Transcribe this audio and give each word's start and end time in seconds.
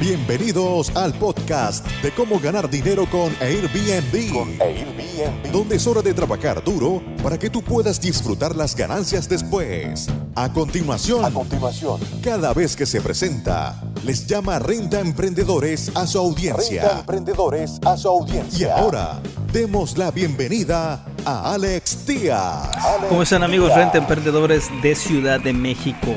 Bienvenidos 0.00 0.96
al 0.96 1.12
podcast 1.12 1.86
de 2.02 2.10
cómo 2.12 2.40
ganar 2.40 2.70
dinero 2.70 3.04
con 3.10 3.36
Airbnb. 3.38 5.52
Donde 5.52 5.76
es 5.76 5.86
hora 5.86 6.00
de 6.00 6.14
trabajar 6.14 6.64
duro 6.64 7.02
para 7.22 7.38
que 7.38 7.50
tú 7.50 7.62
puedas 7.62 8.00
disfrutar 8.00 8.56
las 8.56 8.74
ganancias 8.74 9.28
después. 9.28 10.08
A 10.34 10.50
continuación, 10.50 11.22
a 11.22 11.30
continuación, 11.30 12.00
cada 12.22 12.54
vez 12.54 12.76
que 12.76 12.86
se 12.86 13.02
presenta, 13.02 13.78
les 14.02 14.26
llama 14.26 14.58
Renta 14.58 15.00
Emprendedores 15.00 15.92
a 15.94 16.06
su 16.06 16.18
audiencia. 16.18 16.80
Renta 16.80 17.00
Emprendedores 17.00 17.78
a 17.84 17.98
su 17.98 18.08
audiencia. 18.08 18.68
Y 18.68 18.70
ahora, 18.70 19.20
demos 19.52 19.98
la 19.98 20.10
bienvenida 20.10 21.04
a 21.26 21.52
Alex 21.52 22.06
Díaz. 22.06 22.70
¿Cómo 23.10 23.22
están 23.22 23.42
amigos 23.42 23.74
Renta 23.74 23.98
Emprendedores 23.98 24.70
de 24.82 24.94
Ciudad 24.94 25.40
de 25.40 25.52
México? 25.52 26.14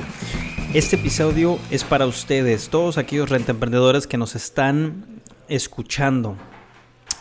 Este 0.73 0.95
episodio 0.95 1.59
es 1.69 1.83
para 1.83 2.07
ustedes, 2.07 2.67
todos 2.69 2.97
aquellos 2.97 3.29
emprendedores 3.29 4.07
que 4.07 4.17
nos 4.17 4.33
están 4.35 5.21
escuchando 5.47 6.35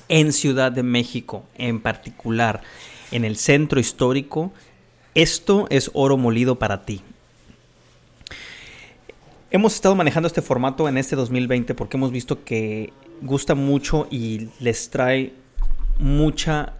en 0.09 0.33
Ciudad 0.33 0.73
de 0.73 0.83
México, 0.83 1.45
en 1.57 1.83
particular 1.83 2.63
en 3.11 3.27
el 3.27 3.37
centro 3.37 3.79
histórico. 3.79 4.55
Esto 5.15 5.67
es 5.69 5.91
oro 5.93 6.17
molido 6.17 6.59
para 6.59 6.87
ti. 6.87 7.03
Hemos 9.51 9.75
estado 9.75 9.95
manejando 9.97 10.29
este 10.29 10.41
formato 10.41 10.89
en 10.89 10.97
este 10.97 11.15
2020 11.15 11.75
porque 11.75 11.99
hemos 11.99 12.11
visto 12.11 12.45
que 12.45 12.95
gusta 13.21 13.55
mucho 13.55 14.09
y 14.11 14.49
les 14.61 14.89
trae 14.89 15.35
mucha, 15.99 16.73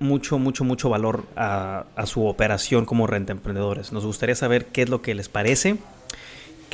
mucho, 0.00 0.38
mucho, 0.38 0.64
mucho 0.64 0.88
valor 0.88 1.26
a, 1.36 1.84
a 1.94 2.06
su 2.06 2.24
operación 2.26 2.86
como 2.86 3.06
renta 3.06 3.32
emprendedores. 3.32 3.92
Nos 3.92 4.06
gustaría 4.06 4.34
saber 4.34 4.68
qué 4.68 4.80
es 4.80 4.88
lo 4.88 5.02
que 5.02 5.14
les 5.14 5.28
parece 5.28 5.76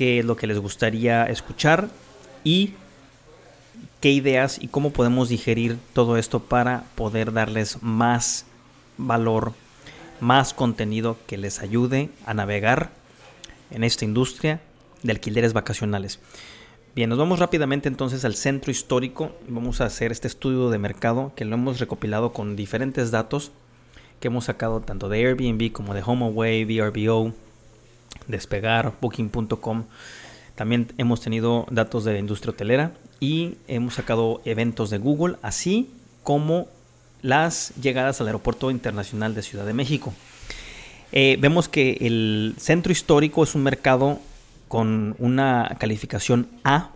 qué 0.01 0.21
es 0.21 0.25
lo 0.25 0.35
que 0.35 0.47
les 0.47 0.59
gustaría 0.59 1.27
escuchar 1.27 1.91
y 2.43 2.73
qué 4.01 4.11
ideas 4.11 4.59
y 4.59 4.69
cómo 4.69 4.95
podemos 4.95 5.29
digerir 5.29 5.77
todo 5.93 6.17
esto 6.17 6.41
para 6.41 6.85
poder 6.95 7.35
darles 7.35 7.83
más 7.83 8.47
valor, 8.97 9.53
más 10.19 10.55
contenido 10.55 11.19
que 11.27 11.37
les 11.37 11.61
ayude 11.61 12.09
a 12.25 12.33
navegar 12.33 12.93
en 13.71 13.85
esta 13.85 14.07
industria 14.07 14.63
de 15.03 15.13
alquileres 15.13 15.53
vacacionales. 15.53 16.19
Bien, 16.95 17.11
nos 17.11 17.19
vamos 17.19 17.39
rápidamente 17.39 17.87
entonces 17.87 18.25
al 18.25 18.37
centro 18.37 18.71
histórico 18.71 19.33
vamos 19.49 19.83
a 19.83 19.85
hacer 19.85 20.13
este 20.13 20.29
estudio 20.29 20.71
de 20.71 20.79
mercado 20.79 21.35
que 21.37 21.45
lo 21.45 21.57
hemos 21.57 21.79
recopilado 21.79 22.33
con 22.33 22.57
diferentes 22.57 23.11
datos 23.11 23.53
que 24.19 24.29
hemos 24.29 24.47
sacado 24.47 24.81
tanto 24.81 25.11
de 25.11 25.27
Airbnb 25.27 25.73
como 25.73 25.93
de 25.93 26.03
HomeAway, 26.03 26.65
VRBO, 26.65 27.35
Despegar, 28.27 28.95
Booking.com. 29.01 29.85
También 30.55 30.93
hemos 30.99 31.21
tenido 31.21 31.67
datos 31.71 32.05
de 32.05 32.13
la 32.13 32.19
industria 32.19 32.53
hotelera 32.53 32.93
y 33.19 33.57
hemos 33.69 33.95
sacado 33.95 34.41
eventos 34.45 34.91
de 34.91 34.99
Google, 34.99 35.37
así 35.43 35.91
como 36.23 36.69
las 37.23 37.73
llegadas 37.81 38.21
al 38.21 38.27
Aeropuerto 38.27 38.71
Internacional 38.71 39.35
de 39.35 39.43
Ciudad 39.43 39.67
de 39.67 39.75
México. 39.75 40.13
Eh, 41.13 41.37
vemos 41.41 41.69
que 41.69 41.99
el 42.01 42.55
centro 42.59 42.93
histórico 42.93 43.43
es 43.43 43.55
un 43.55 43.63
mercado 43.63 44.21
con 44.69 45.17
una 45.19 45.77
calificación 45.79 46.49
A. 46.63 46.91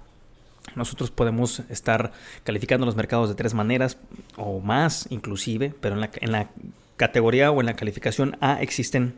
Nosotros 0.77 1.11
podemos 1.11 1.61
estar 1.69 2.13
calificando 2.45 2.87
los 2.87 2.97
mercados 2.97 3.29
de 3.29 3.35
tres 3.35 3.55
maneras 3.55 3.99
o 4.37 4.61
más 4.61 5.07
inclusive, 5.11 5.75
pero 5.81 5.95
en 5.95 6.01
la, 6.01 6.11
en 6.21 6.33
la 6.33 6.49
categoría 6.97 7.51
o 7.51 7.61
en 7.61 7.67
la 7.67 7.75
calificación 7.75 8.37
A 8.41 8.63
existen 8.63 9.15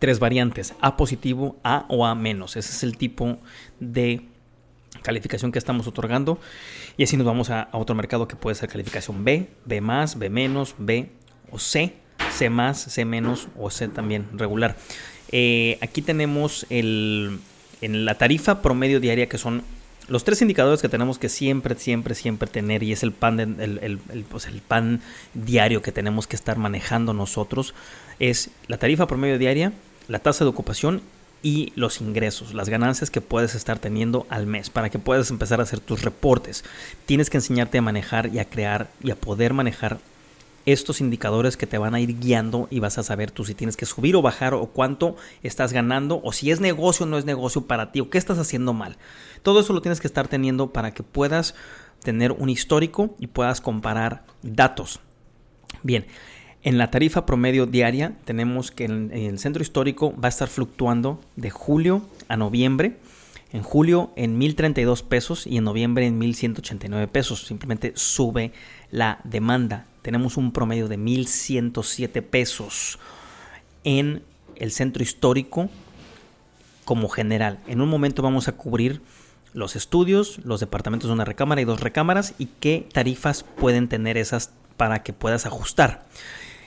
tres 0.00 0.18
variantes, 0.18 0.74
A 0.80 0.96
positivo, 0.96 1.56
A 1.62 1.86
o 1.88 2.04
A 2.04 2.16
menos. 2.16 2.56
Ese 2.56 2.72
es 2.72 2.82
el 2.82 2.96
tipo 2.96 3.38
de 3.78 4.22
calificación 5.02 5.52
que 5.52 5.58
estamos 5.60 5.86
otorgando. 5.86 6.40
Y 6.96 7.04
así 7.04 7.16
nos 7.16 7.26
vamos 7.26 7.50
a, 7.50 7.68
otro 7.72 7.94
mercado 7.94 8.26
que 8.26 8.34
puede 8.34 8.56
ser 8.56 8.68
calificación 8.68 9.24
B, 9.24 9.48
B 9.64 9.80
más, 9.80 10.18
B 10.18 10.28
menos, 10.30 10.74
B 10.78 11.10
o 11.52 11.58
C, 11.58 11.94
C 12.32 12.50
más, 12.50 12.80
C 12.80 13.04
menos 13.04 13.46
o 13.56 13.70
C 13.70 13.86
también 13.86 14.26
regular. 14.32 14.76
Eh, 15.30 15.78
aquí 15.80 16.02
tenemos 16.02 16.66
el, 16.70 17.38
en 17.80 18.04
la 18.04 18.16
tarifa 18.16 18.62
promedio 18.62 18.98
diaria 18.98 19.28
que 19.28 19.38
son 19.38 19.62
los 20.08 20.24
tres 20.24 20.42
indicadores 20.42 20.82
que 20.82 20.88
tenemos 20.88 21.20
que 21.20 21.28
siempre, 21.28 21.76
siempre, 21.76 22.16
siempre 22.16 22.48
tener 22.48 22.82
y 22.82 22.92
es 22.92 23.04
el 23.04 23.12
pan, 23.12 23.38
el, 23.38 24.00
pues 24.28 24.46
el 24.46 24.60
pan 24.60 25.02
diario 25.34 25.82
que 25.82 25.92
tenemos 25.92 26.26
que 26.26 26.34
estar 26.34 26.58
manejando 26.58 27.14
nosotros 27.14 27.74
es 28.18 28.50
la 28.66 28.76
tarifa 28.76 29.06
promedio 29.06 29.38
diaria, 29.38 29.72
la 30.10 30.18
tasa 30.18 30.44
de 30.44 30.50
ocupación 30.50 31.02
y 31.40 31.72
los 31.76 32.00
ingresos, 32.00 32.52
las 32.52 32.68
ganancias 32.68 33.10
que 33.10 33.20
puedes 33.20 33.54
estar 33.54 33.78
teniendo 33.78 34.26
al 34.28 34.44
mes 34.44 34.68
para 34.68 34.90
que 34.90 34.98
puedas 34.98 35.30
empezar 35.30 35.60
a 35.60 35.62
hacer 35.62 35.78
tus 35.78 36.02
reportes. 36.02 36.64
Tienes 37.06 37.30
que 37.30 37.38
enseñarte 37.38 37.78
a 37.78 37.82
manejar 37.82 38.26
y 38.34 38.40
a 38.40 38.44
crear 38.44 38.90
y 39.02 39.12
a 39.12 39.16
poder 39.16 39.54
manejar 39.54 40.00
estos 40.66 41.00
indicadores 41.00 41.56
que 41.56 41.68
te 41.68 41.78
van 41.78 41.94
a 41.94 42.00
ir 42.00 42.18
guiando 42.18 42.66
y 42.72 42.80
vas 42.80 42.98
a 42.98 43.04
saber 43.04 43.30
tú 43.30 43.44
si 43.44 43.54
tienes 43.54 43.76
que 43.76 43.86
subir 43.86 44.16
o 44.16 44.20
bajar 44.20 44.52
o 44.52 44.66
cuánto 44.66 45.14
estás 45.44 45.72
ganando 45.72 46.20
o 46.24 46.32
si 46.32 46.50
es 46.50 46.60
negocio 46.60 47.06
o 47.06 47.08
no 47.08 47.16
es 47.16 47.24
negocio 47.24 47.62
para 47.62 47.92
ti 47.92 48.00
o 48.00 48.10
qué 48.10 48.18
estás 48.18 48.38
haciendo 48.38 48.72
mal. 48.72 48.98
Todo 49.44 49.60
eso 49.60 49.72
lo 49.72 49.80
tienes 49.80 50.00
que 50.00 50.08
estar 50.08 50.26
teniendo 50.26 50.72
para 50.72 50.92
que 50.92 51.04
puedas 51.04 51.54
tener 52.02 52.32
un 52.32 52.48
histórico 52.48 53.14
y 53.20 53.28
puedas 53.28 53.60
comparar 53.60 54.24
datos. 54.42 54.98
Bien, 55.84 56.04
en 56.62 56.78
la 56.78 56.90
tarifa 56.90 57.24
promedio 57.24 57.66
diaria 57.66 58.12
tenemos 58.24 58.70
que 58.70 58.84
en, 58.84 59.10
el 59.12 59.38
centro 59.38 59.62
histórico 59.62 60.14
va 60.16 60.26
a 60.26 60.28
estar 60.28 60.48
fluctuando 60.48 61.20
de 61.36 61.50
julio 61.50 62.02
a 62.28 62.36
noviembre. 62.36 62.96
En 63.52 63.62
julio 63.62 64.12
en 64.14 64.38
1032 64.38 65.02
pesos 65.02 65.46
y 65.46 65.56
en 65.56 65.64
noviembre 65.64 66.06
en 66.06 66.18
1189 66.18 67.08
pesos. 67.08 67.46
Simplemente 67.46 67.92
sube 67.96 68.52
la 68.90 69.20
demanda. 69.24 69.86
Tenemos 70.02 70.36
un 70.36 70.52
promedio 70.52 70.86
de 70.86 70.96
1107 70.96 72.22
pesos 72.22 72.98
en 73.82 74.22
el 74.56 74.70
centro 74.70 75.02
histórico 75.02 75.68
como 76.84 77.08
general. 77.08 77.58
En 77.66 77.80
un 77.80 77.88
momento 77.88 78.22
vamos 78.22 78.48
a 78.48 78.52
cubrir 78.52 79.00
los 79.52 79.74
estudios, 79.74 80.38
los 80.44 80.60
departamentos 80.60 81.08
de 81.08 81.14
una 81.14 81.24
recámara 81.24 81.60
y 81.60 81.64
dos 81.64 81.80
recámaras 81.80 82.34
y 82.38 82.46
qué 82.60 82.86
tarifas 82.92 83.42
pueden 83.42 83.88
tener 83.88 84.16
esas 84.16 84.52
para 84.76 85.02
que 85.02 85.12
puedas 85.12 85.44
ajustar. 85.46 86.04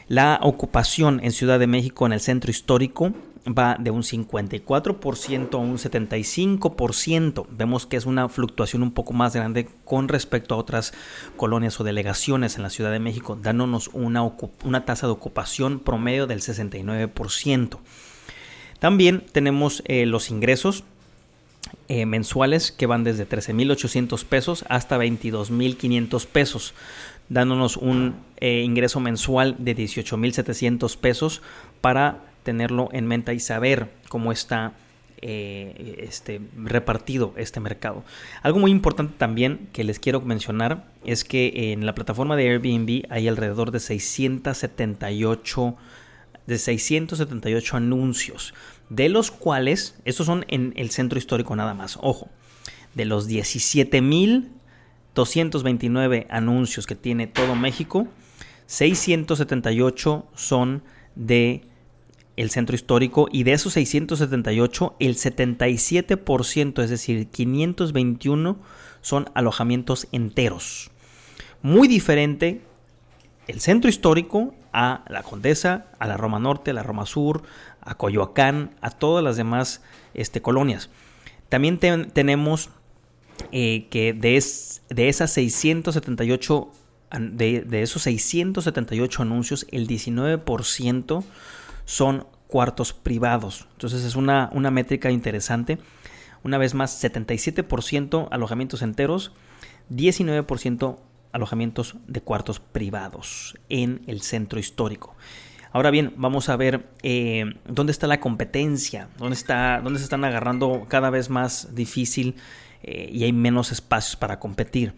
La 0.08 0.40
ocupación 0.42 1.22
en 1.24 1.32
Ciudad 1.32 1.60
de 1.60 1.68
México 1.68 2.06
en 2.06 2.14
el 2.14 2.20
centro 2.20 2.52
histórico 2.52 3.14
va 3.48 3.78
de 3.80 3.92
un 3.92 4.04
54% 4.04 5.54
a 5.54 5.58
un 5.58 5.78
75%. 5.78 7.46
Vemos 7.50 7.86
que 7.86 7.98
es 7.98 8.06
una 8.06 8.30
fluctuación 8.30 8.84
un 8.84 8.92
poco 8.92 9.14
más 9.14 9.36
grande 9.36 9.68
con 9.86 10.08
respecto 10.08 10.56
a 10.56 10.58
otras 10.58 10.94
colonias 11.36 11.80
o 11.80 11.84
delegaciones 11.84 12.56
en 12.56 12.64
la 12.64 12.70
Ciudad 12.70 12.92
de 12.92 13.00
México, 13.00 13.38
dándonos 13.42 13.90
una, 13.94 14.24
una 14.64 14.86
tasa 14.86 15.08
de 15.08 15.14
ocupación 15.14 15.80
promedio 15.80 16.28
del 16.28 16.40
69%. 16.40 17.80
También 18.80 19.24
tenemos 19.32 19.82
eh, 19.86 20.06
los 20.06 20.30
ingresos 20.30 20.84
eh, 21.96 22.08
mensuales 22.08 22.72
que 22.72 22.88
van 22.88 23.04
desde 23.04 23.30
13.800 23.30 24.26
pesos 24.26 24.66
hasta 24.68 24.98
22.500 24.98 26.26
pesos 26.26 26.74
dándonos 27.30 27.78
un 27.78 28.16
eh, 28.38 28.64
ingreso 28.64 29.00
mensual 29.00 29.58
de 29.60 29.76
18.700 29.76 30.98
pesos 30.98 31.44
para 31.82 32.24
tenerlo 32.42 32.90
en 32.94 33.06
mente 33.06 33.32
y 33.36 33.40
saber 33.40 33.92
cómo 34.10 34.32
está 34.32 34.74
eh, 35.22 35.98
este, 36.00 36.42
repartido 36.58 37.36
este 37.38 37.60
mercado. 37.60 38.04
Algo 38.42 38.58
muy 38.58 38.72
importante 38.72 39.14
también 39.16 39.70
que 39.72 39.84
les 39.84 40.00
quiero 40.00 40.20
mencionar 40.20 40.86
es 41.06 41.24
que 41.24 41.74
en 41.74 41.86
la 41.86 41.94
plataforma 41.94 42.36
de 42.36 42.50
Airbnb 42.50 43.06
hay 43.12 43.28
alrededor 43.28 43.70
de 43.70 43.80
678 43.80 45.76
de 46.48 46.58
678 46.58 47.78
anuncios, 47.78 48.54
de 48.90 49.10
los 49.10 49.32
cuales, 49.32 49.96
estos 50.06 50.26
son 50.26 50.46
en 50.48 50.74
el 50.76 50.92
centro 50.92 51.18
histórico 51.18 51.56
nada 51.56 51.74
más, 51.74 51.98
ojo, 52.02 52.30
de 52.96 53.06
los 53.06 53.30
17.000 53.30 54.50
229 55.16 56.28
anuncios 56.30 56.88
que 56.88 56.96
tiene 56.96 57.28
todo 57.28 57.56
México, 57.56 58.08
678 58.66 60.28
son 60.34 60.84
de 61.16 61.62
el 62.36 62.50
centro 62.50 62.76
histórico 62.76 63.28
y 63.32 63.44
de 63.44 63.54
esos 63.54 63.74
678 63.74 64.96
el 65.00 65.16
77%, 65.16 66.84
es 66.84 66.90
decir, 66.90 67.28
521 67.28 68.58
son 69.02 69.30
alojamientos 69.36 70.08
enteros. 70.12 70.90
Muy 71.62 71.88
diferente 71.88 72.62
el 73.48 73.62
centro 73.62 73.90
histórico 73.90 74.54
a 74.72 75.04
la 75.08 75.24
Condesa, 75.24 75.86
a 76.00 76.08
la 76.08 76.18
Roma 76.18 76.40
Norte, 76.40 76.72
a 76.72 76.74
la 76.74 76.84
Roma 76.84 77.06
Sur, 77.06 77.44
a 77.82 77.96
Coyoacán, 77.96 78.72
a 78.82 78.90
todas 78.90 79.24
las 79.24 79.38
demás 79.38 79.82
este, 80.14 80.42
colonias. 80.42 80.90
También 81.50 81.78
tenemos 81.78 82.70
eh, 83.52 83.88
que 83.90 84.14
de, 84.14 84.44
de 84.90 85.10
esas 85.10 85.32
678 85.32 86.72
de, 87.20 87.62
de, 87.62 87.82
esos 87.84 88.04
678 88.04 89.22
anuncios, 89.22 89.68
el 89.72 89.88
19% 89.88 91.24
son 91.86 92.26
cuartos 92.48 92.94
privados. 92.94 93.68
Entonces 93.74 94.04
es 94.04 94.16
una, 94.16 94.50
una 94.54 94.72
métrica 94.72 95.12
interesante. 95.12 95.78
Una 96.44 96.58
vez 96.58 96.74
más, 96.74 97.04
77% 97.04 98.28
alojamientos 98.32 98.82
enteros, 98.82 99.32
19% 99.92 100.98
alojamientos 101.34 101.96
de 102.08 102.22
cuartos 102.22 102.60
privados 102.60 103.58
en 103.70 104.02
el 104.08 104.22
centro 104.22 104.60
histórico. 104.60 105.16
Ahora 105.74 105.90
bien, 105.90 106.14
vamos 106.16 106.50
a 106.50 106.56
ver 106.56 106.88
eh, 107.02 107.56
dónde 107.68 107.92
está 107.92 108.06
la 108.06 108.20
competencia, 108.20 109.10
dónde, 109.18 109.36
está, 109.36 109.82
dónde 109.84 110.00
se 110.00 110.06
están 110.06 110.24
agarrando 110.24 110.86
cada 110.88 111.10
vez 111.10 111.32
más 111.32 111.74
difícil 111.74 112.36
eh, 112.84 113.10
y 113.12 113.24
hay 113.24 113.34
menos 113.34 113.72
espacios 113.72 114.16
para 114.16 114.40
competir 114.40 114.94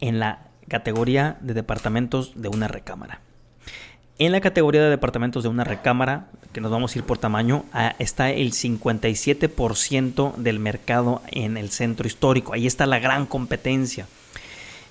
en 0.00 0.20
la 0.20 0.46
categoría 0.68 1.36
de 1.40 1.54
departamentos 1.54 2.40
de 2.40 2.48
una 2.48 2.68
recámara. 2.68 3.20
En 4.20 4.32
la 4.32 4.40
categoría 4.40 4.82
de 4.82 4.90
departamentos 4.90 5.42
de 5.42 5.48
una 5.48 5.64
recámara, 5.64 6.28
que 6.52 6.60
nos 6.60 6.70
vamos 6.70 6.94
a 6.94 6.98
ir 6.98 7.04
por 7.04 7.18
tamaño, 7.18 7.64
ah, 7.72 7.94
está 7.98 8.30
el 8.30 8.52
57% 8.52 10.34
del 10.36 10.58
mercado 10.58 11.22
en 11.28 11.56
el 11.56 11.70
centro 11.70 12.06
histórico. 12.06 12.52
Ahí 12.52 12.66
está 12.66 12.86
la 12.86 12.98
gran 12.98 13.26
competencia. 13.26 14.06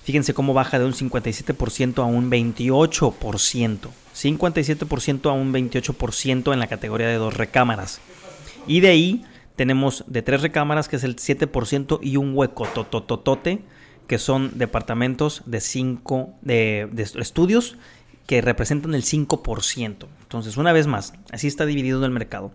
Fíjense 0.08 0.32
cómo 0.32 0.54
baja 0.54 0.78
de 0.78 0.86
un 0.86 0.94
57% 0.94 1.98
a 1.98 2.06
un 2.06 2.30
28%. 2.30 3.90
57% 4.14 5.28
a 5.28 5.32
un 5.34 5.52
28% 5.52 6.52
en 6.54 6.58
la 6.58 6.66
categoría 6.66 7.08
de 7.08 7.16
dos 7.16 7.36
recámaras. 7.36 8.00
Y 8.66 8.80
de 8.80 8.88
ahí 8.88 9.26
tenemos 9.54 10.04
de 10.06 10.22
tres 10.22 10.40
recámaras, 10.40 10.88
que 10.88 10.96
es 10.96 11.04
el 11.04 11.16
7%, 11.16 11.98
y 12.00 12.16
un 12.16 12.34
hueco 12.34 12.66
totototote, 12.68 13.60
que 14.06 14.18
son 14.18 14.56
departamentos 14.56 15.42
de 15.44 15.60
cinco 15.60 16.30
de, 16.40 16.88
estudios 17.16 17.76
que 18.26 18.40
representan 18.40 18.94
el 18.94 19.02
5%. 19.02 20.06
Entonces, 20.22 20.56
una 20.56 20.72
vez 20.72 20.86
más, 20.86 21.12
así 21.32 21.48
está 21.48 21.66
dividido 21.66 22.02
el 22.06 22.12
mercado. 22.12 22.50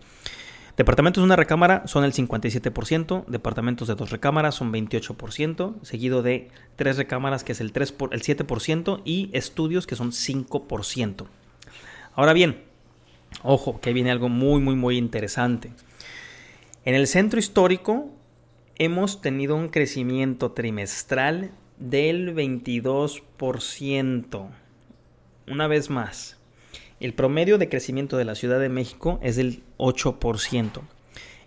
Departamentos 0.75 1.21
de 1.21 1.25
una 1.25 1.35
recámara 1.35 1.85
son 1.85 2.03
el 2.03 2.13
57%, 2.13 3.27
departamentos 3.27 3.87
de 3.87 3.93
dos 3.93 4.09
recámaras 4.09 4.55
son 4.55 4.73
28%, 4.73 5.75
seguido 5.83 6.23
de 6.23 6.49
tres 6.75 6.97
recámaras 6.97 7.43
que 7.43 7.51
es 7.51 7.61
el, 7.61 7.71
3 7.71 7.91
por, 7.91 8.11
el 8.15 8.23
7% 8.23 9.03
y 9.05 9.29
estudios 9.33 9.85
que 9.85 9.95
son 9.95 10.11
5%. 10.11 11.27
Ahora 12.15 12.33
bien, 12.33 12.63
ojo, 13.43 13.79
que 13.81 13.93
viene 13.93 14.09
algo 14.09 14.29
muy, 14.29 14.61
muy, 14.61 14.75
muy 14.75 14.97
interesante. 14.97 15.71
En 16.85 16.95
el 16.95 17.05
centro 17.05 17.39
histórico 17.39 18.09
hemos 18.77 19.21
tenido 19.21 19.55
un 19.55 19.69
crecimiento 19.69 20.53
trimestral 20.53 21.51
del 21.77 22.33
22%. 22.33 24.49
Una 25.45 25.67
vez 25.67 25.91
más, 25.91 26.39
el 27.03 27.13
promedio 27.13 27.57
de 27.57 27.67
crecimiento 27.67 28.15
de 28.15 28.23
la 28.23 28.33
Ciudad 28.33 28.61
de 28.61 28.69
México 28.69 29.19
es 29.21 29.35
del 29.35 29.61
8%. 29.77 30.81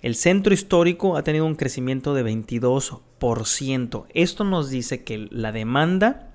El 0.03 0.15
centro 0.15 0.53
histórico 0.53 1.17
ha 1.17 1.25
tenido 1.25 1.47
un 1.47 1.55
crecimiento 1.55 2.13
de 2.13 2.25
22%. 2.25 4.05
Esto 4.13 4.45
nos 4.45 4.69
dice 4.69 5.03
que 5.03 5.27
la 5.31 5.53
demanda 5.53 6.29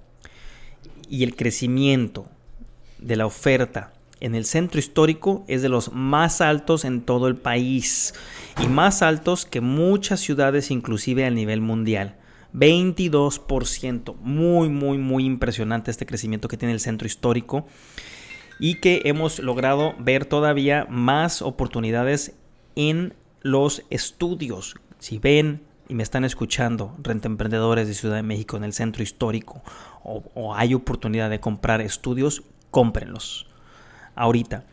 y 1.07 1.23
el 1.23 1.35
crecimiento 1.35 2.25
de 2.97 3.15
la 3.15 3.27
oferta 3.27 3.93
en 4.21 4.33
el 4.33 4.43
centro 4.43 4.79
histórico 4.79 5.45
es 5.47 5.61
de 5.61 5.69
los 5.69 5.93
más 5.93 6.41
altos 6.41 6.83
en 6.83 7.01
todo 7.01 7.27
el 7.27 7.35
país 7.35 8.15
y 8.59 8.67
más 8.67 9.03
altos 9.03 9.45
que 9.45 9.61
muchas 9.61 10.19
ciudades 10.19 10.71
inclusive 10.71 11.25
a 11.25 11.29
nivel 11.29 11.61
mundial. 11.61 12.15
22%. 12.55 14.15
Muy, 14.15 14.69
muy, 14.69 14.97
muy 14.97 15.25
impresionante 15.25 15.91
este 15.91 16.07
crecimiento 16.07 16.47
que 16.47 16.57
tiene 16.57 16.73
el 16.73 16.79
centro 16.79 17.05
histórico 17.05 17.67
y 18.61 18.75
que 18.75 19.01
hemos 19.05 19.39
logrado 19.39 19.95
ver 19.97 20.25
todavía 20.25 20.85
más 20.87 21.41
oportunidades 21.41 22.35
en 22.75 23.15
los 23.41 23.83
estudios. 23.89 24.75
Si 24.99 25.17
ven 25.17 25.63
y 25.89 25.95
me 25.95 26.03
están 26.03 26.23
escuchando, 26.23 26.95
renta 27.01 27.27
emprendedores 27.27 27.87
de 27.87 27.95
Ciudad 27.95 28.17
de 28.17 28.21
México 28.21 28.57
en 28.57 28.63
el 28.63 28.73
centro 28.73 29.01
histórico, 29.01 29.63
o, 30.03 30.53
hay 30.55 30.75
oportunidad 30.75 31.31
de 31.31 31.39
comprar 31.39 31.81
estudios, 31.81 32.43
cómprenlos. 32.69 33.49
Ahorita. 34.15 34.63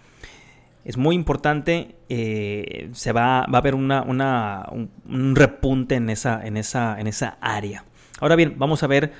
Es 0.84 0.98
muy 0.98 1.14
importante, 1.14 1.96
eh, 2.10 2.90
se 2.92 3.12
va, 3.12 3.46
va, 3.46 3.58
a 3.58 3.60
haber 3.60 3.74
una, 3.74 4.02
un, 4.02 4.90
un, 5.08 5.34
repunte 5.34 5.96
en 5.96 6.10
esa, 6.10 6.46
en, 6.46 6.58
esa, 6.58 7.00
en 7.00 7.06
esa 7.06 7.38
área. 7.40 7.84
Ahora 8.20 8.36
bien, 8.36 8.54
vamos 8.58 8.82
a 8.82 8.86
ver 8.86 9.12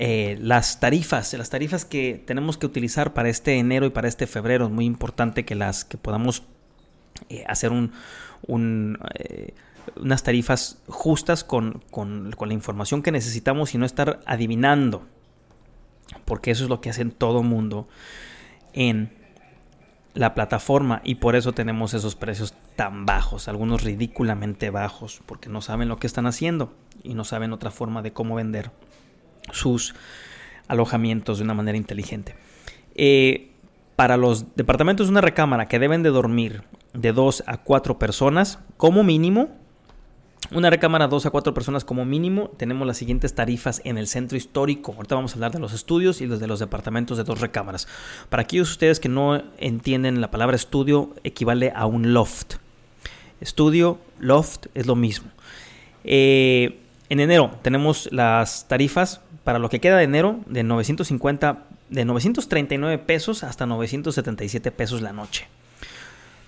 eh, 0.00 0.38
las 0.40 0.78
tarifas, 0.78 1.32
las 1.34 1.50
tarifas 1.50 1.84
que 1.84 2.22
tenemos 2.24 2.56
que 2.56 2.66
utilizar 2.66 3.14
para 3.14 3.28
este 3.28 3.58
enero 3.58 3.86
y 3.86 3.90
para 3.90 4.06
este 4.06 4.26
febrero. 4.28 4.66
Es 4.66 4.70
muy 4.70 4.84
importante 4.84 5.44
que 5.44 5.56
las 5.56 5.84
que 5.84 5.98
podamos 5.98 6.44
eh, 7.28 7.44
hacer 7.48 7.72
eh, 7.72 9.54
unas 9.96 10.22
tarifas 10.22 10.78
justas 10.86 11.42
con, 11.42 11.82
con, 11.90 12.30
la 12.30 12.54
información 12.54 13.02
que 13.02 13.10
necesitamos 13.10 13.74
y 13.74 13.78
no 13.78 13.86
estar 13.86 14.20
adivinando. 14.24 15.06
Porque 16.24 16.52
eso 16.52 16.64
es 16.64 16.70
lo 16.70 16.80
que 16.80 16.90
hacen 16.90 17.10
todo 17.10 17.42
mundo 17.42 17.88
en 18.72 19.12
la 20.14 20.34
plataforma 20.34 21.00
y 21.04 21.16
por 21.16 21.34
eso 21.34 21.52
tenemos 21.52 21.92
esos 21.94 22.14
precios 22.14 22.54
tan 22.76 23.04
bajos, 23.04 23.48
algunos 23.48 23.82
ridículamente 23.82 24.70
bajos, 24.70 25.22
porque 25.26 25.48
no 25.48 25.60
saben 25.60 25.88
lo 25.88 25.98
que 25.98 26.06
están 26.06 26.26
haciendo 26.26 26.72
y 27.02 27.14
no 27.14 27.24
saben 27.24 27.52
otra 27.52 27.70
forma 27.70 28.02
de 28.02 28.12
cómo 28.12 28.36
vender 28.36 28.70
sus 29.52 29.94
alojamientos 30.68 31.38
de 31.38 31.44
una 31.44 31.54
manera 31.54 31.78
inteligente. 31.78 32.34
Eh, 32.94 33.50
para 33.96 34.16
los 34.16 34.54
departamentos 34.54 35.06
de 35.06 35.10
una 35.10 35.20
recámara 35.20 35.66
que 35.66 35.78
deben 35.78 36.02
de 36.02 36.10
dormir 36.10 36.62
de 36.92 37.12
2 37.12 37.44
a 37.46 37.56
4 37.56 37.98
personas, 37.98 38.60
como 38.76 39.02
mínimo, 39.02 39.48
una 40.52 40.70
recámara 40.70 41.08
2 41.08 41.26
a 41.26 41.30
4 41.30 41.52
personas 41.52 41.84
como 41.84 42.04
mínimo, 42.04 42.50
tenemos 42.56 42.86
las 42.86 42.96
siguientes 42.96 43.34
tarifas 43.34 43.82
en 43.84 43.98
el 43.98 44.06
centro 44.06 44.38
histórico. 44.38 44.92
Ahorita 44.92 45.14
vamos 45.14 45.32
a 45.32 45.34
hablar 45.34 45.52
de 45.52 45.58
los 45.58 45.72
estudios 45.72 46.20
y 46.20 46.26
los 46.26 46.40
de 46.40 46.46
los 46.46 46.60
departamentos 46.60 47.18
de 47.18 47.24
dos 47.24 47.40
recámaras. 47.40 47.88
Para 48.28 48.42
aquellos 48.42 48.70
ustedes 48.70 49.00
que 49.00 49.08
no 49.08 49.42
entienden 49.58 50.20
la 50.20 50.30
palabra 50.30 50.56
estudio, 50.56 51.14
equivale 51.24 51.72
a 51.74 51.86
un 51.86 52.14
loft. 52.14 52.54
Estudio, 53.40 53.98
loft 54.20 54.66
es 54.74 54.86
lo 54.86 54.96
mismo. 54.96 55.28
Eh, 56.04 56.78
en 57.08 57.20
enero 57.20 57.52
tenemos 57.62 58.08
las 58.12 58.68
tarifas 58.68 59.20
para 59.44 59.58
lo 59.58 59.68
que 59.68 59.80
queda 59.80 59.96
de 59.96 60.04
enero 60.04 60.40
de 60.46 60.62
950 60.62 61.64
de 61.90 62.04
939 62.04 62.98
pesos 62.98 63.42
hasta 63.42 63.66
977 63.66 64.70
pesos 64.72 65.02
la 65.02 65.12
noche. 65.12 65.46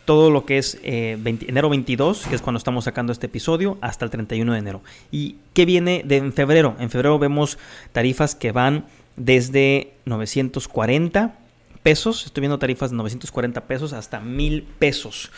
Todo 0.04 0.30
lo 0.30 0.44
que 0.44 0.58
es 0.58 0.78
eh, 0.82 1.18
enero 1.24 1.70
22, 1.70 2.26
que 2.26 2.34
es 2.34 2.42
cuando 2.42 2.58
estamos 2.58 2.84
sacando 2.84 3.12
este 3.12 3.26
episodio, 3.26 3.78
hasta 3.80 4.04
el 4.04 4.10
31 4.10 4.52
de 4.52 4.58
enero. 4.58 4.82
¿Y 5.10 5.36
qué 5.54 5.64
viene 5.64 6.02
de 6.04 6.16
en 6.16 6.32
febrero? 6.32 6.74
En 6.78 6.90
febrero 6.90 7.18
vemos 7.18 7.58
tarifas 7.92 8.34
que 8.34 8.52
van 8.52 8.86
desde 9.16 9.92
940 10.06 11.36
pesos, 11.82 12.26
estoy 12.26 12.42
viendo 12.42 12.58
tarifas 12.58 12.90
de 12.90 12.96
940 12.96 13.62
pesos 13.66 13.92
hasta 13.92 14.20
1000 14.20 14.62
pesos. 14.78 15.30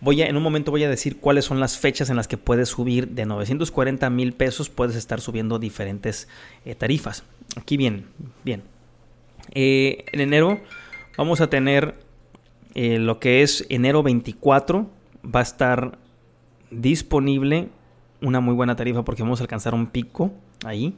Voy 0.00 0.22
a, 0.22 0.26
en 0.26 0.36
un 0.36 0.42
momento 0.42 0.70
voy 0.70 0.84
a 0.84 0.88
decir 0.88 1.18
cuáles 1.18 1.44
son 1.44 1.58
las 1.58 1.76
fechas 1.76 2.08
en 2.10 2.16
las 2.16 2.28
que 2.28 2.36
puedes 2.36 2.68
subir 2.68 3.08
de 3.08 3.26
940 3.26 4.08
mil 4.10 4.32
pesos, 4.32 4.68
puedes 4.68 4.94
estar 4.94 5.20
subiendo 5.20 5.58
diferentes 5.58 6.28
eh, 6.64 6.74
tarifas. 6.74 7.24
Aquí 7.56 7.76
bien, 7.76 8.06
bien. 8.44 8.62
Eh, 9.54 10.04
en 10.12 10.20
enero 10.20 10.60
vamos 11.16 11.40
a 11.40 11.50
tener 11.50 11.98
eh, 12.74 12.98
lo 12.98 13.18
que 13.18 13.42
es 13.42 13.66
enero 13.70 14.02
24, 14.02 14.88
va 15.24 15.40
a 15.40 15.42
estar 15.42 15.98
disponible 16.70 17.70
una 18.20 18.40
muy 18.40 18.54
buena 18.54 18.76
tarifa 18.76 19.04
porque 19.04 19.22
vamos 19.22 19.40
a 19.40 19.44
alcanzar 19.44 19.74
un 19.74 19.88
pico 19.88 20.32
ahí. 20.64 20.94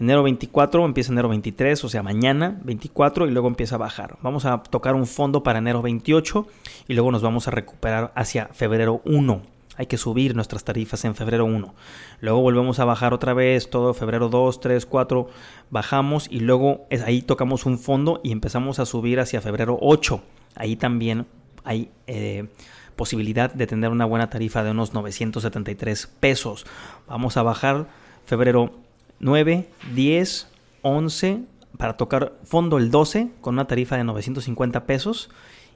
Enero 0.00 0.24
24 0.24 0.84
empieza 0.84 1.12
enero 1.12 1.28
23, 1.28 1.84
o 1.84 1.88
sea, 1.88 2.02
mañana 2.02 2.58
24 2.64 3.28
y 3.28 3.30
luego 3.30 3.46
empieza 3.46 3.76
a 3.76 3.78
bajar. 3.78 4.16
Vamos 4.22 4.44
a 4.44 4.62
tocar 4.62 4.96
un 4.96 5.06
fondo 5.06 5.44
para 5.44 5.60
enero 5.60 5.82
28 5.82 6.46
y 6.88 6.94
luego 6.94 7.12
nos 7.12 7.22
vamos 7.22 7.46
a 7.46 7.52
recuperar 7.52 8.12
hacia 8.16 8.46
febrero 8.48 9.02
1. 9.04 9.42
Hay 9.76 9.86
que 9.86 9.96
subir 9.96 10.34
nuestras 10.34 10.64
tarifas 10.64 11.04
en 11.04 11.14
febrero 11.14 11.44
1. 11.44 11.74
Luego 12.20 12.40
volvemos 12.40 12.80
a 12.80 12.84
bajar 12.84 13.14
otra 13.14 13.34
vez, 13.34 13.70
todo 13.70 13.94
febrero 13.94 14.28
2, 14.28 14.60
3, 14.60 14.86
4, 14.86 15.28
bajamos 15.70 16.28
y 16.30 16.40
luego 16.40 16.86
ahí 17.04 17.22
tocamos 17.22 17.64
un 17.64 17.78
fondo 17.78 18.20
y 18.24 18.32
empezamos 18.32 18.80
a 18.80 18.86
subir 18.86 19.20
hacia 19.20 19.40
febrero 19.40 19.78
8. 19.80 20.20
Ahí 20.56 20.76
también 20.76 21.26
hay 21.64 21.90
eh, 22.06 22.48
posibilidad 22.96 23.52
de 23.52 23.66
tener 23.66 23.90
una 23.90 24.04
buena 24.04 24.28
tarifa 24.28 24.64
de 24.64 24.72
unos 24.72 24.92
973 24.92 26.06
pesos. 26.20 26.66
Vamos 27.08 27.36
a 27.36 27.42
bajar 27.42 27.86
febrero 28.26 28.83
9, 29.24 29.68
10, 29.94 30.48
11 30.82 31.40
para 31.78 31.96
tocar 31.96 32.34
fondo 32.44 32.76
el 32.78 32.90
12 32.90 33.30
con 33.40 33.54
una 33.54 33.66
tarifa 33.66 33.96
de 33.96 34.04
950 34.04 34.84
pesos. 34.84 35.30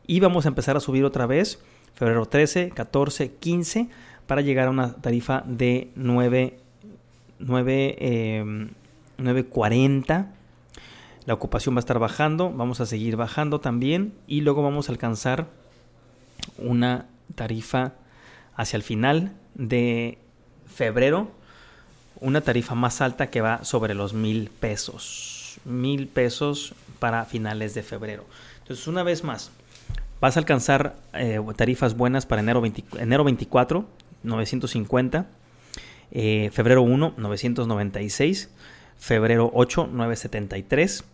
Y 0.06 0.20
vamos 0.20 0.44
a 0.44 0.48
empezar 0.48 0.76
a 0.76 0.80
subir 0.80 1.04
otra 1.04 1.26
vez 1.26 1.58
febrero 1.94 2.26
13, 2.26 2.70
14, 2.70 3.32
15 3.32 3.88
para 4.26 4.42
llegar 4.42 4.68
a 4.68 4.70
una 4.70 4.94
tarifa 4.94 5.42
de 5.46 5.90
9, 5.96 6.58
9, 7.38 8.68
940 9.16 10.34
la 11.28 11.34
ocupación 11.34 11.74
va 11.74 11.80
a 11.80 11.80
estar 11.80 11.98
bajando, 11.98 12.50
vamos 12.50 12.80
a 12.80 12.86
seguir 12.86 13.16
bajando 13.16 13.60
también 13.60 14.14
y 14.26 14.40
luego 14.40 14.62
vamos 14.62 14.88
a 14.88 14.92
alcanzar 14.92 15.48
una 16.56 17.04
tarifa 17.34 17.92
hacia 18.54 18.78
el 18.78 18.82
final 18.82 19.34
de 19.54 20.16
febrero, 20.64 21.30
una 22.20 22.40
tarifa 22.40 22.74
más 22.74 23.00
alta 23.00 23.30
que 23.30 23.40
va 23.40 23.64
sobre 23.64 23.94
los 23.94 24.12
mil 24.12 24.50
pesos. 24.50 25.60
Mil 25.64 26.08
pesos 26.08 26.74
para 26.98 27.24
finales 27.24 27.74
de 27.74 27.82
febrero. 27.82 28.26
Entonces, 28.58 28.86
una 28.86 29.02
vez 29.02 29.24
más, 29.24 29.50
vas 30.20 30.36
a 30.36 30.40
alcanzar 30.40 30.96
eh, 31.14 31.40
tarifas 31.56 31.96
buenas 31.96 32.26
para 32.26 32.42
enero, 32.42 32.62
enero 32.98 33.24
24, 33.24 33.86
950. 34.22 35.26
Eh, 36.10 36.50
febrero 36.52 36.82
1, 36.82 37.14
996. 37.16 38.50
Febrero 38.98 39.50
8, 39.54 39.88
973. 39.92 41.04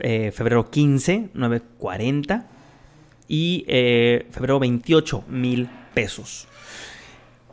Eh, 0.00 0.32
febrero 0.32 0.70
15, 0.70 1.30
940. 1.34 2.46
Y 3.26 3.64
febrero 4.30 4.58
28, 4.58 5.24
mil 5.28 5.68
pesos. 5.94 6.46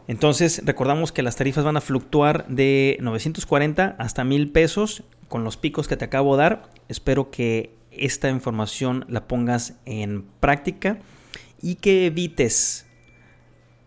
Entonces, 0.08 0.62
recordamos 0.66 1.12
que 1.12 1.24
las 1.24 1.36
tarifas 1.36 1.64
van 1.64 1.78
a 1.78 1.82
fluctuar 1.82 2.48
de 2.48 2.98
940 3.02 3.96
hasta 3.98 4.24
1000 4.24 4.52
pesos 4.52 5.04
con 5.28 5.44
los 5.44 5.58
picos 5.58 5.88
que 5.88 5.98
te 5.98 6.06
acabo 6.06 6.36
de 6.36 6.44
dar. 6.44 6.70
Espero 6.90 7.32
que 7.32 7.74
esta 7.92 8.30
información 8.30 9.06
la 9.08 9.28
pongas 9.28 9.76
en 9.86 10.24
práctica 10.40 11.00
y 11.62 11.76
que 11.76 12.06
evites 12.08 12.88